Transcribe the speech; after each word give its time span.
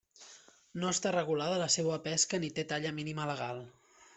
No 0.83 0.89
està 0.93 1.11
regulada 1.15 1.59
la 1.65 1.69
seua 1.75 1.99
pesca 2.09 2.41
ni 2.45 2.53
té 2.59 2.67
talla 2.73 2.95
mínima 3.01 3.29
legal. 3.35 3.63